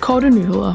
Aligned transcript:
Korte 0.00 0.30
nyheder. 0.30 0.74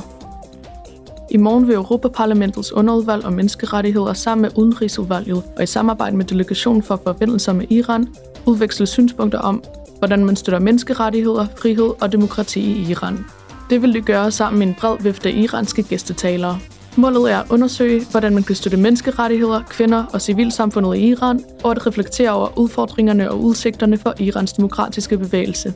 I 1.31 1.37
morgen 1.37 1.67
vil 1.67 1.75
Europaparlamentets 1.75 2.71
underudvalg 2.71 3.25
om 3.25 3.33
menneskerettigheder 3.33 4.13
sammen 4.13 4.41
med 4.41 4.51
Udenrigsudvalget 4.57 5.43
og 5.57 5.63
i 5.63 5.65
samarbejde 5.65 6.17
med 6.17 6.25
Delegationen 6.25 6.83
for 6.83 7.01
forbindelser 7.03 7.53
med 7.53 7.71
Iran 7.71 8.07
udveksle 8.45 8.85
synspunkter 8.85 9.39
om, 9.39 9.63
hvordan 9.97 10.25
man 10.25 10.35
støtter 10.35 10.59
menneskerettigheder, 10.59 11.45
frihed 11.57 11.93
og 12.01 12.11
demokrati 12.11 12.61
i 12.61 12.89
Iran. 12.89 13.25
Det 13.69 13.81
vil 13.81 13.93
de 13.93 14.01
gøre 14.01 14.31
sammen 14.31 14.59
med 14.59 14.67
en 14.67 14.75
bred 14.79 14.97
vifte 14.99 15.29
af 15.29 15.33
iranske 15.35 15.83
gæstetalere. 15.83 16.59
Målet 16.97 17.31
er 17.31 17.37
at 17.37 17.51
undersøge, 17.51 18.05
hvordan 18.11 18.33
man 18.33 18.43
kan 18.43 18.55
støtte 18.55 18.77
menneskerettigheder, 18.77 19.61
kvinder 19.69 20.05
og 20.13 20.21
civilsamfundet 20.21 20.95
i 20.95 21.07
Iran, 21.07 21.43
og 21.63 21.71
at 21.71 21.87
reflektere 21.87 22.31
over 22.31 22.59
udfordringerne 22.59 23.31
og 23.31 23.43
udsigterne 23.43 23.97
for 23.97 24.13
Irans 24.19 24.53
demokratiske 24.53 25.17
bevægelse. 25.17 25.73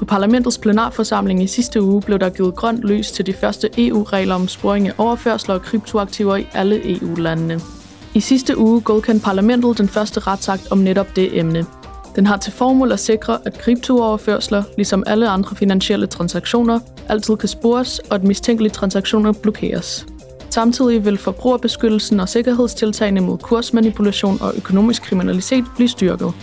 På 0.00 0.04
parlamentets 0.04 0.58
plenarforsamling 0.58 1.42
i 1.42 1.46
sidste 1.46 1.82
uge 1.82 2.02
blev 2.02 2.18
der 2.18 2.28
givet 2.28 2.54
grønt 2.54 2.84
lys 2.84 3.12
til 3.12 3.26
de 3.26 3.32
første 3.32 3.68
EU-regler 3.78 4.34
om 4.34 4.48
sporing 4.48 4.88
af 4.88 4.92
overførsler 4.98 5.54
og 5.54 5.62
kryptoaktiver 5.62 6.36
i 6.36 6.46
alle 6.52 6.96
EU-landene. 6.96 7.60
I 8.14 8.20
sidste 8.20 8.58
uge 8.58 8.80
godkendte 8.80 9.24
parlamentet 9.24 9.78
den 9.78 9.88
første 9.88 10.20
retsakt 10.20 10.68
om 10.70 10.78
netop 10.78 11.16
det 11.16 11.38
emne. 11.38 11.66
Den 12.16 12.26
har 12.26 12.36
til 12.36 12.52
formål 12.52 12.92
at 12.92 13.00
sikre, 13.00 13.38
at 13.44 13.58
kryptooverførsler, 13.58 14.62
ligesom 14.76 15.04
alle 15.06 15.28
andre 15.28 15.56
finansielle 15.56 16.06
transaktioner, 16.06 16.80
altid 17.08 17.36
kan 17.36 17.48
spores, 17.48 17.98
og 17.98 18.14
at 18.14 18.24
mistænkelige 18.24 18.72
transaktioner 18.72 19.32
blokeres. 19.32 20.06
Samtidig 20.50 21.04
vil 21.04 21.18
forbrugerbeskyttelsen 21.18 22.20
og 22.20 22.28
sikkerhedstiltagene 22.28 23.20
mod 23.20 23.38
kursmanipulation 23.38 24.38
og 24.40 24.52
økonomisk 24.56 25.02
kriminalitet 25.02 25.64
blive 25.76 25.88
styrket. 25.88 26.34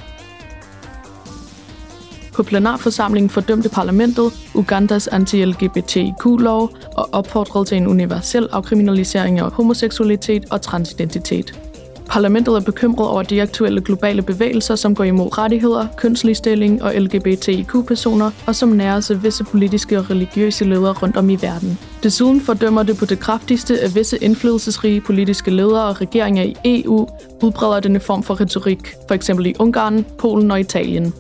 På 2.38 2.44
plenarforsamlingen 2.44 3.30
fordømte 3.30 3.70
parlamentet 3.70 4.32
Ugandas 4.56 5.08
anti-LGBTIQ-lov 5.08 6.70
og 6.94 7.10
opfordrede 7.12 7.66
til 7.66 7.78
en 7.78 7.88
universel 7.88 8.48
afkriminalisering 8.52 9.40
af 9.40 9.52
homoseksualitet 9.52 10.46
og 10.52 10.62
transidentitet. 10.62 11.60
Parlamentet 12.10 12.56
er 12.56 12.60
bekymret 12.60 13.08
over 13.08 13.24
de 13.24 13.42
aktuelle 13.42 13.82
globale 13.82 14.22
bevægelser, 14.22 14.76
som 14.76 14.96
går 14.96 15.04
imod 15.04 15.38
rettigheder, 15.38 15.88
kønsligstilling 15.98 16.84
og 16.84 16.94
LGBTIQ-personer, 16.94 18.32
og 18.48 18.56
som 18.56 18.70
nærer 18.70 19.00
sig 19.00 19.24
visse 19.24 19.44
politiske 19.44 20.00
og 20.00 20.10
religiøse 20.10 20.66
ledere 20.66 20.94
rundt 20.94 21.18
om 21.18 21.30
i 21.30 21.38
verden. 21.42 21.78
Desuden 22.04 22.42
fordømmer 22.42 22.84
det 22.84 22.98
på 22.98 23.06
det 23.06 23.20
kraftigste, 23.20 23.80
at 23.80 23.96
visse 23.96 24.18
indflydelsesrige 24.18 25.02
politiske 25.02 25.52
ledere 25.52 25.84
og 25.84 26.02
regeringer 26.02 26.44
i 26.44 26.56
EU 26.66 27.08
udbreder 27.44 27.80
denne 27.80 28.00
form 28.00 28.24
for 28.24 28.42
retorik, 28.42 28.96
f.eks. 29.10 29.30
i 29.30 29.54
Ungarn, 29.60 30.06
Polen 30.18 30.52
og 30.52 30.60
Italien. 30.60 31.14